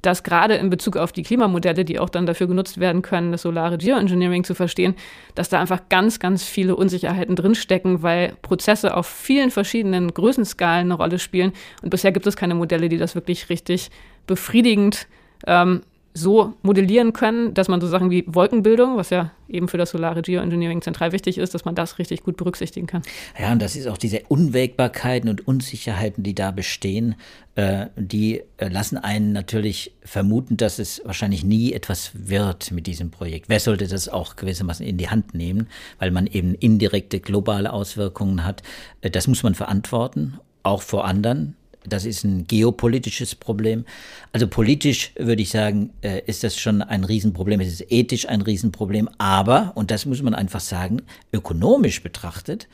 [0.03, 3.43] dass gerade in Bezug auf die Klimamodelle, die auch dann dafür genutzt werden können, das
[3.43, 4.95] solare Geoengineering zu verstehen,
[5.35, 10.95] dass da einfach ganz, ganz viele Unsicherheiten drinstecken, weil Prozesse auf vielen verschiedenen Größenskalen eine
[10.95, 11.53] Rolle spielen.
[11.83, 13.91] Und bisher gibt es keine Modelle, die das wirklich richtig
[14.27, 15.07] befriedigend
[15.47, 15.83] ähm,
[16.15, 20.21] so modellieren können, dass man so Sachen wie Wolkenbildung, was ja eben für das solare
[20.21, 23.03] Geoengineering zentral wichtig ist, dass man das richtig gut berücksichtigen kann.
[23.39, 27.15] Ja, und das ist auch diese Unwägbarkeiten und Unsicherheiten, die da bestehen,
[27.55, 33.11] äh, die äh, lassen einen natürlich vermuten, dass es wahrscheinlich nie etwas wird mit diesem
[33.11, 33.49] Projekt.
[33.49, 38.45] Wer sollte das auch gewissermaßen in die Hand nehmen, weil man eben indirekte globale Auswirkungen
[38.45, 38.63] hat?
[39.01, 43.85] Äh, das muss man verantworten, auch vor anderen das ist ein geopolitisches Problem.
[44.33, 47.61] Also politisch würde ich sagen, äh, ist das schon ein Riesenproblem.
[47.61, 49.09] Es ist ethisch ein Riesenproblem.
[49.19, 52.69] Aber, und das muss man einfach sagen, ökonomisch betrachtet,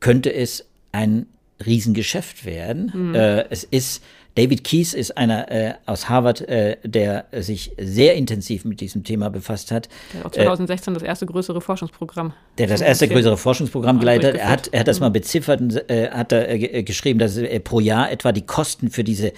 [0.00, 1.26] könnte es ein
[1.64, 2.92] Riesengeschäft werden.
[2.94, 3.14] Mhm.
[3.14, 4.02] Äh, es ist
[4.34, 9.28] David Keyes ist einer äh, aus Harvard, äh, der sich sehr intensiv mit diesem Thema
[9.28, 9.88] befasst hat.
[10.14, 12.32] Der hat 2016 äh, das erste größere Forschungsprogramm.
[12.58, 14.36] Der das erste größere Forschungsprogramm geleitet.
[14.36, 17.80] Er hat, er hat das mal beziffert und äh, hat da äh, geschrieben, dass pro
[17.80, 19.32] Jahr etwa die Kosten für diese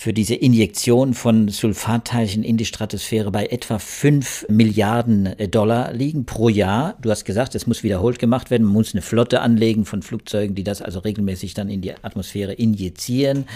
[0.00, 6.24] für diese Injektion von Sulfatteilchen in die Stratosphäre bei etwa 5 Milliarden äh, Dollar liegen
[6.24, 6.96] pro Jahr.
[7.02, 8.62] Du hast gesagt, es muss wiederholt gemacht werden.
[8.62, 12.52] Man muss eine Flotte anlegen von Flugzeugen, die das also regelmäßig dann in die Atmosphäre
[12.52, 13.46] injizieren.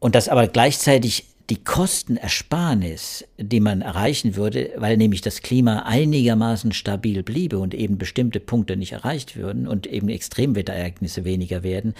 [0.00, 6.72] Und das aber gleichzeitig die Kostenersparnis, die man erreichen würde, weil nämlich das Klima einigermaßen
[6.72, 11.94] stabil bliebe und eben bestimmte Punkte nicht erreicht würden und eben Extremwetterereignisse weniger werden,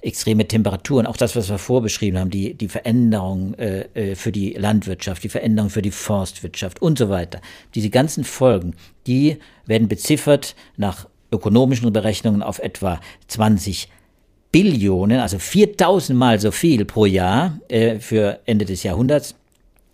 [0.00, 4.54] extreme Temperaturen, auch das, was wir vorbeschrieben haben, die, die Veränderung äh, äh für die
[4.54, 7.40] Landwirtschaft, die Veränderung für die Forstwirtschaft und so weiter.
[7.76, 8.74] Diese ganzen Folgen,
[9.06, 13.88] die werden beziffert nach ökonomischen Berechnungen auf etwa 20
[14.52, 19.34] Billionen, also 4000 Mal so viel pro Jahr äh, für Ende des Jahrhunderts.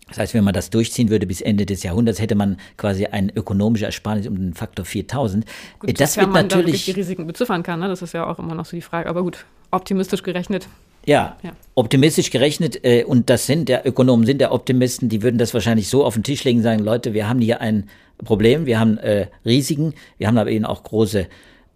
[0.07, 3.31] Das heißt, wenn man das durchziehen würde bis Ende des Jahrhunderts, hätte man quasi ein
[3.35, 5.45] ökonomisches Ersparnis um den Faktor 4000.
[5.79, 7.89] Gut, das wird man natürlich die Risiken beziffern kann, ne?
[7.89, 9.09] das ist ja auch immer noch so die Frage.
[9.09, 10.67] Aber gut, optimistisch gerechnet.
[11.05, 11.51] Ja, ja.
[11.75, 15.87] optimistisch gerechnet äh, und das sind ja Ökonomen, sind ja Optimisten, die würden das wahrscheinlich
[15.87, 17.89] so auf den Tisch legen, sagen, Leute, wir haben hier ein
[18.25, 21.25] Problem, wir haben äh, Risiken, wir haben aber eben auch große äh,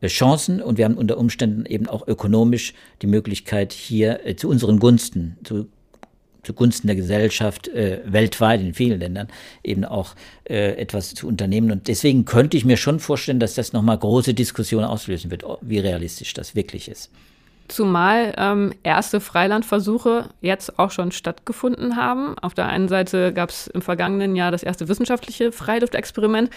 [0.10, 4.80] Chancen und wir haben unter Umständen eben auch ökonomisch die Möglichkeit, hier äh, zu unseren
[4.80, 5.68] Gunsten, zu,
[6.44, 9.28] zugunsten der Gesellschaft äh, weltweit in vielen Ländern
[9.64, 10.16] eben auch
[10.50, 11.72] äh, etwas zu unternehmen.
[11.72, 15.80] Und deswegen könnte ich mir schon vorstellen, dass das nochmal große Diskussionen auslösen wird, wie
[15.80, 17.12] realistisch das wirklich ist.
[17.68, 22.38] zumal ähm, erste Freilandversuche jetzt auch schon stattgefunden haben.
[22.40, 26.50] Auf der einen Seite gab es im vergangenen Jahr das erste wissenschaftliche Freiluftexperiment.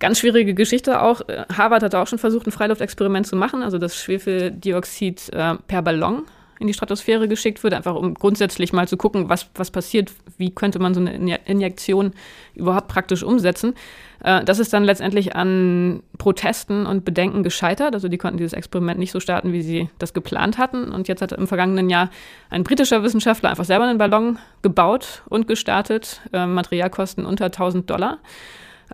[0.00, 1.20] Ganz schwierige Geschichte auch.
[1.56, 6.24] Harvard hat auch schon versucht, ein Freiluftexperiment zu machen, also das Schwefeldioxid äh, per Ballon
[6.60, 10.54] in die Stratosphäre geschickt wird, einfach um grundsätzlich mal zu gucken, was, was passiert, wie
[10.54, 12.12] könnte man so eine Injektion
[12.54, 13.74] überhaupt praktisch umsetzen.
[14.22, 17.94] Äh, das ist dann letztendlich an Protesten und Bedenken gescheitert.
[17.94, 20.92] Also die konnten dieses Experiment nicht so starten, wie sie das geplant hatten.
[20.92, 22.10] Und jetzt hat im vergangenen Jahr
[22.50, 26.20] ein britischer Wissenschaftler einfach selber einen Ballon gebaut und gestartet.
[26.34, 28.18] Äh, Materialkosten unter 1000 Dollar.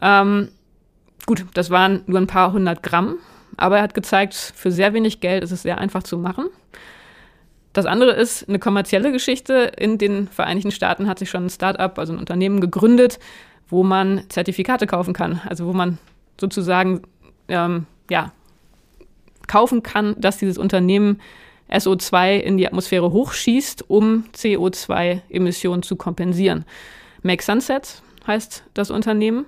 [0.01, 0.51] Ähm,
[1.27, 3.17] gut, das waren nur ein paar hundert Gramm.
[3.57, 6.47] Aber er hat gezeigt, für sehr wenig Geld ist es sehr einfach zu machen.
[7.73, 9.73] Das andere ist eine kommerzielle Geschichte.
[9.77, 13.19] In den Vereinigten Staaten hat sich schon ein Start-up, also ein Unternehmen gegründet,
[13.69, 15.41] wo man Zertifikate kaufen kann.
[15.47, 15.99] Also wo man
[16.41, 17.03] sozusagen
[17.49, 18.33] ähm, ja,
[19.47, 21.21] kaufen kann, dass dieses Unternehmen
[21.71, 26.65] SO2 in die Atmosphäre hochschießt, um CO2-Emissionen zu kompensieren.
[27.23, 29.47] Make Sunset heißt das Unternehmen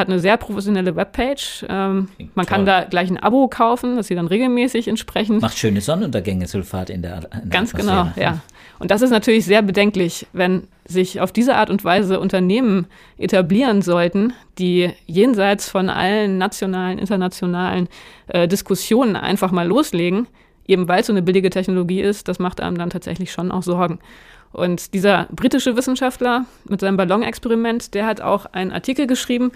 [0.00, 1.64] hat eine sehr professionelle Webpage.
[1.68, 5.42] Ähm, man kann da gleich ein Abo kaufen, das sie dann regelmäßig entsprechend.
[5.42, 8.40] Macht schöne Sonnenuntergänge, Sulfat in der, in der Ganz genau, ja.
[8.80, 12.86] Und das ist natürlich sehr bedenklich, wenn sich auf diese Art und Weise Unternehmen
[13.18, 17.88] etablieren sollten, die jenseits von allen nationalen, internationalen
[18.28, 20.26] äh, Diskussionen einfach mal loslegen,
[20.66, 23.62] eben weil es so eine billige Technologie ist, das macht einem dann tatsächlich schon auch
[23.62, 23.98] Sorgen.
[24.52, 29.52] Und dieser britische Wissenschaftler mit seinem Ballonexperiment, der hat auch einen Artikel geschrieben,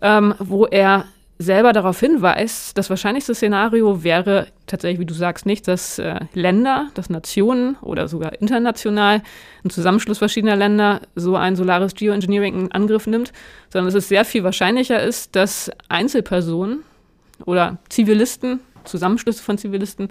[0.00, 1.04] ähm, wo er
[1.38, 6.88] selber darauf hinweist, das wahrscheinlichste Szenario wäre tatsächlich, wie du sagst, nicht, dass äh, Länder,
[6.94, 9.22] dass Nationen oder sogar international
[9.64, 13.32] ein Zusammenschluss verschiedener Länder so ein solares Geoengineering in Angriff nimmt,
[13.70, 16.82] sondern dass es sehr viel wahrscheinlicher ist, dass Einzelpersonen
[17.44, 20.08] oder Zivilisten, Zusammenschlüsse von Zivilisten,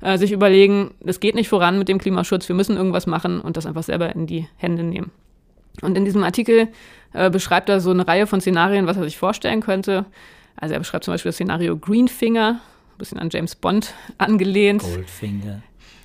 [0.00, 3.58] äh, sich überlegen, es geht nicht voran mit dem Klimaschutz, wir müssen irgendwas machen und
[3.58, 5.10] das einfach selber in die Hände nehmen.
[5.82, 6.68] Und in diesem Artikel
[7.12, 10.04] äh, beschreibt er so eine Reihe von Szenarien, was er sich vorstellen könnte.
[10.56, 14.82] Also er beschreibt zum Beispiel das Szenario Greenfinger, ein bisschen an James Bond angelehnt.
[14.82, 15.62] Goldfinger.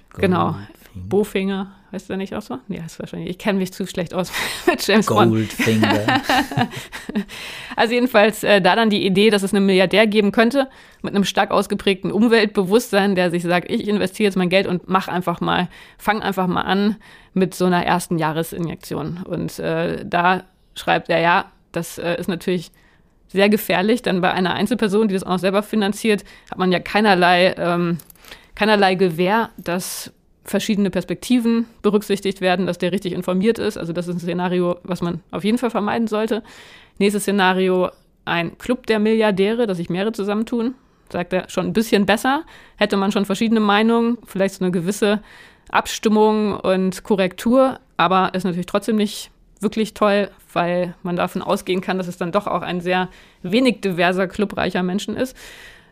[0.09, 0.55] Gold genau.
[0.95, 2.57] Bowfinger, heißt der nicht auch so?
[2.67, 3.29] Nee, ist wahrscheinlich.
[3.29, 4.31] Ich kenne mich zu schlecht aus
[4.65, 5.87] mit James Goldfinger.
[5.87, 5.97] Bond.
[5.97, 6.21] Goldfinger.
[7.75, 10.69] also jedenfalls äh, da dann die Idee, dass es einen Milliardär geben könnte
[11.01, 15.07] mit einem stark ausgeprägten Umweltbewusstsein, der sich sagt, ich investiere jetzt mein Geld und mach
[15.07, 16.95] einfach mal, fang einfach mal an
[17.33, 19.23] mit so einer ersten Jahresinjektion.
[19.23, 20.43] Und äh, da
[20.77, 22.71] schreibt er, ja, das äh, ist natürlich
[23.27, 26.79] sehr gefährlich, denn bei einer Einzelperson, die das auch noch selber finanziert, hat man ja
[26.79, 27.97] keinerlei, ähm,
[28.55, 30.13] keinerlei Gewähr, dass
[30.45, 33.77] verschiedene Perspektiven berücksichtigt werden, dass der richtig informiert ist.
[33.77, 36.41] Also das ist ein Szenario, was man auf jeden Fall vermeiden sollte.
[36.99, 37.89] Nächstes Szenario,
[38.23, 40.75] ein Club der Milliardäre, dass sich mehrere zusammentun.
[41.11, 42.43] Sagt er schon ein bisschen besser.
[42.77, 45.21] Hätte man schon verschiedene Meinungen, vielleicht so eine gewisse
[45.69, 49.31] Abstimmung und Korrektur, aber ist natürlich trotzdem nicht
[49.61, 53.09] wirklich toll, weil man davon ausgehen kann, dass es dann doch auch ein sehr
[53.43, 55.35] wenig diverser Club reicher Menschen ist.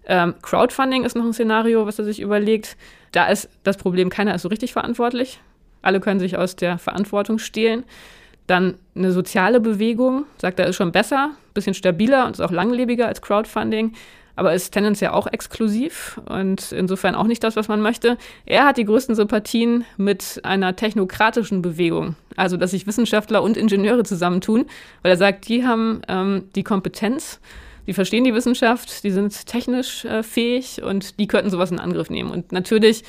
[0.07, 2.77] Ähm, Crowdfunding ist noch ein Szenario, was er sich überlegt.
[3.11, 5.39] Da ist das Problem, keiner ist so richtig verantwortlich.
[5.81, 7.83] Alle können sich aus der Verantwortung stehlen.
[8.47, 13.07] Dann eine soziale Bewegung, sagt er, ist schon besser, bisschen stabiler und ist auch langlebiger
[13.07, 13.93] als Crowdfunding
[14.35, 18.17] aber ist tendenziell auch exklusiv und insofern auch nicht das, was man möchte.
[18.45, 24.03] Er hat die größten Sympathien mit einer technokratischen Bewegung, also dass sich Wissenschaftler und Ingenieure
[24.03, 24.65] zusammentun,
[25.01, 27.39] weil er sagt, die haben ähm, die Kompetenz,
[27.87, 32.09] die verstehen die Wissenschaft, die sind technisch äh, fähig und die könnten sowas in Angriff
[32.09, 32.31] nehmen.
[32.31, 33.03] Und natürlich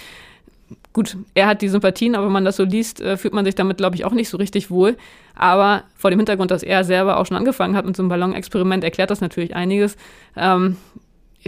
[0.92, 3.54] gut, er hat die Sympathien, aber wenn man das so liest, äh, fühlt man sich
[3.54, 4.96] damit, glaube ich, auch nicht so richtig wohl.
[5.34, 8.82] Aber vor dem Hintergrund, dass er selber auch schon angefangen hat mit so einem Ballonexperiment,
[8.82, 9.96] erklärt das natürlich einiges.
[10.36, 10.76] Ähm,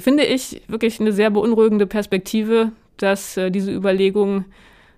[0.00, 4.46] finde ich wirklich eine sehr beunruhigende Perspektive, dass äh, diese Überlegungen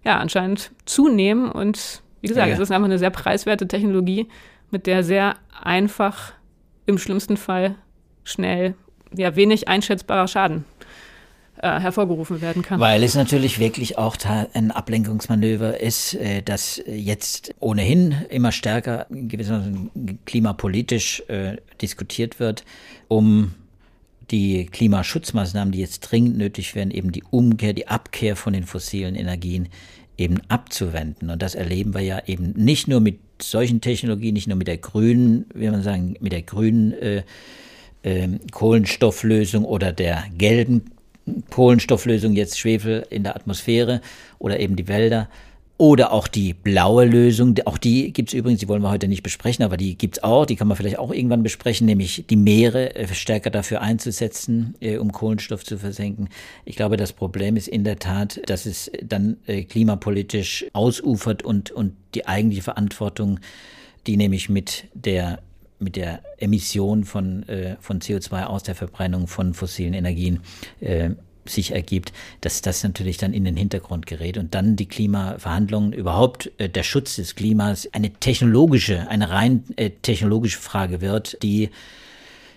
[0.04, 1.50] ja anscheinend zunehmen.
[1.50, 2.54] Und wie gesagt, ja, ja.
[2.54, 4.28] es ist einfach eine sehr preiswerte Technologie,
[4.70, 6.32] mit der sehr einfach
[6.86, 7.76] im schlimmsten Fall
[8.24, 8.74] schnell
[9.16, 10.64] ja, wenig einschätzbarer Schaden
[11.62, 12.80] äh, hervorgerufen werden kann.
[12.80, 14.16] Weil es natürlich wirklich auch
[14.54, 14.70] ein
[15.80, 22.64] ist, äh, das jetzt ohnehin immer stärker gewissermaßen klimapolitisch äh, diskutiert wird,
[23.08, 23.54] um
[24.30, 29.14] die Klimaschutzmaßnahmen, die jetzt dringend nötig wären, eben die Umkehr, die Abkehr von den fossilen
[29.14, 29.68] Energien
[30.16, 31.30] eben abzuwenden.
[31.30, 34.76] Und das erleben wir ja eben nicht nur mit solchen Technologien, nicht nur mit der
[34.76, 37.22] grünen, wie man sagen, mit der grünen äh,
[38.02, 40.90] äh, Kohlenstofflösung oder der gelben
[41.50, 44.00] Kohlenstofflösung, jetzt Schwefel in der Atmosphäre
[44.38, 45.28] oder eben die Wälder
[45.80, 49.22] oder auch die blaue Lösung, auch die gibt es übrigens, die wollen wir heute nicht
[49.22, 52.36] besprechen, aber die gibt es auch, die kann man vielleicht auch irgendwann besprechen, nämlich die
[52.36, 56.28] Meere äh, stärker dafür einzusetzen, äh, um Kohlenstoff zu versenken.
[56.66, 61.70] Ich glaube, das Problem ist in der Tat, dass es dann äh, klimapolitisch ausufert und,
[61.70, 63.40] und die eigentliche Verantwortung,
[64.06, 65.38] die nämlich mit der
[65.78, 67.46] mit der Emission von,
[67.80, 70.40] von CO2 aus der Verbrennung von fossilen Energien
[71.44, 76.50] sich ergibt, dass das natürlich dann in den Hintergrund gerät und dann die Klimaverhandlungen, überhaupt
[76.58, 81.70] äh, der Schutz des Klimas eine technologische, eine rein äh, technologische Frage wird, die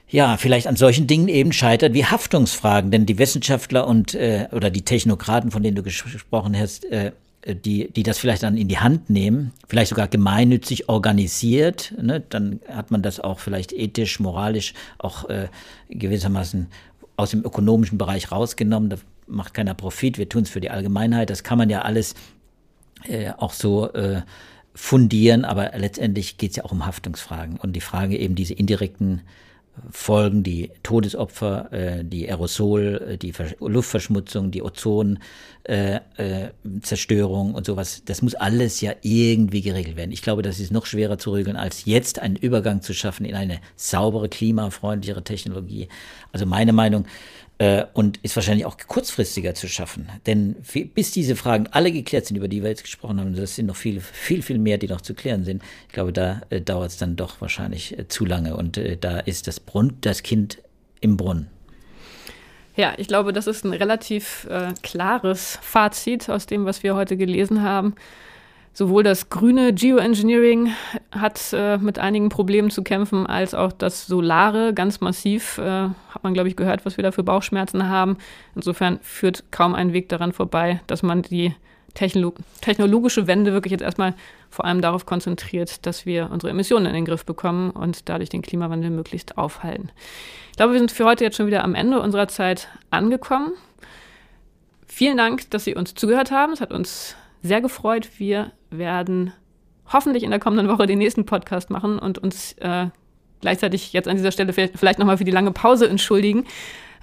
[0.10, 4.70] ja, vielleicht an solchen Dingen eben scheitert wie Haftungsfragen, denn die Wissenschaftler und äh, oder
[4.70, 7.14] die Technokraten, von denen du gesprochen hast, äh,
[7.48, 12.62] die, die das vielleicht dann in die Hand nehmen, vielleicht sogar gemeinnützig organisiert, ne, dann
[12.70, 15.48] hat man das auch vielleicht ethisch, moralisch auch äh,
[15.90, 16.68] gewissermaßen
[17.16, 18.90] aus dem ökonomischen Bereich rausgenommen.
[18.90, 18.98] Da
[19.28, 21.30] macht keiner Profit, wir tun es für die Allgemeinheit.
[21.30, 22.16] Das kann man ja alles
[23.06, 24.22] äh, auch so äh,
[24.76, 29.22] fundieren, aber letztendlich geht es ja auch um Haftungsfragen und die Frage eben diese indirekten
[29.90, 38.22] Folgen, die Todesopfer, äh, die Aerosol, äh, die Luftverschmutzung, die Ozonzerstörung äh, und sowas, das
[38.22, 40.12] muss alles ja irgendwie geregelt werden.
[40.12, 43.34] Ich glaube, das ist noch schwerer zu regeln, als jetzt einen Übergang zu schaffen in
[43.34, 45.88] eine saubere, klimafreundlichere Technologie.
[46.32, 47.08] Also meine Meinung,
[47.64, 50.10] äh, und ist wahrscheinlich auch kurzfristiger zu schaffen.
[50.26, 50.56] Denn
[50.94, 53.78] bis diese Fragen alle geklärt sind, über die wir jetzt gesprochen haben, das sind noch
[53.78, 55.64] viel, viel, viel mehr, die noch zu klären sind.
[55.88, 59.20] Ich glaube, da äh, dauert es dann doch wahrscheinlich äh, zu lange und äh, da
[59.20, 60.58] ist das, Brunn, das Kind
[61.00, 61.48] im Brunnen.
[62.76, 67.16] Ja, ich glaube, das ist ein relativ äh, klares Fazit aus dem, was wir heute
[67.16, 67.96] gelesen haben.
[68.76, 70.72] Sowohl das grüne Geoengineering
[71.12, 75.60] hat äh, mit einigen Problemen zu kämpfen, als auch das Solare ganz massiv.
[75.60, 78.18] Äh, hat man, glaube ich, gehört, was wir da für Bauchschmerzen haben.
[78.56, 81.54] Insofern führt kaum ein Weg daran vorbei, dass man die
[81.94, 84.16] Techno technologische Wende wirklich jetzt erstmal
[84.50, 88.42] vor allem darauf konzentriert, dass wir unsere Emissionen in den Griff bekommen und dadurch den
[88.42, 89.92] Klimawandel möglichst aufhalten.
[90.50, 93.54] Ich glaube, wir sind für heute jetzt schon wieder am Ende unserer Zeit angekommen.
[94.88, 96.54] Vielen Dank, dass Sie uns zugehört haben.
[96.54, 98.10] Es hat uns sehr gefreut.
[98.18, 99.34] Wir werden
[99.92, 102.88] hoffentlich in der kommenden Woche den nächsten Podcast machen und uns äh,
[103.42, 106.46] gleichzeitig jetzt an dieser Stelle vielleicht nochmal für die lange Pause entschuldigen.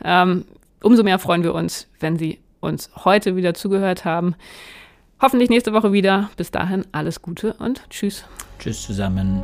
[0.02, 0.46] Ähm,
[0.82, 4.34] umso mehr freuen wir uns, wenn Sie uns heute wieder zugehört haben.
[5.20, 6.30] Hoffentlich nächste Woche wieder.
[6.36, 8.24] Bis dahin alles Gute und tschüss.
[8.58, 9.42] Tschüss zusammen.